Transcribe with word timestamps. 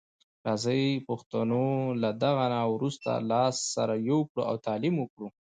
راځي 0.47 0.83
پښتنو 1.07 1.65
له 2.01 2.09
دغه 2.23 2.45
نه 2.53 2.61
وروسته 2.73 3.11
لاس 3.31 3.55
سره 3.75 3.93
یو 4.09 4.19
کړو 4.29 4.43
او 4.49 4.55
تعلیم 4.67 4.95
وکړو. 4.99 5.27